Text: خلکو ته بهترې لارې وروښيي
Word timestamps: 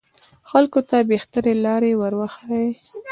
خلکو 0.49 0.79
ته 0.89 0.97
بهترې 1.11 1.53
لارې 1.65 1.91
وروښيي 1.99 2.69